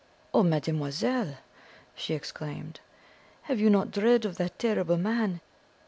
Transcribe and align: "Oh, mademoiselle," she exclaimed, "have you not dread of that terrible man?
"Oh, 0.33 0.41
mademoiselle," 0.41 1.37
she 1.93 2.15
exclaimed, 2.15 2.79
"have 3.43 3.59
you 3.59 3.69
not 3.69 3.91
dread 3.91 4.25
of 4.25 4.37
that 4.37 4.57
terrible 4.57 4.97
man? 4.97 5.41